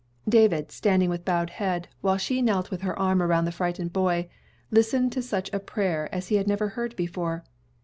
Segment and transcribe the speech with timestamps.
[0.27, 4.29] David, standing with bowed head, while she knelt with her arm around the frightened boy,
[4.71, 7.43] listened to such a prayer as he had never heard before.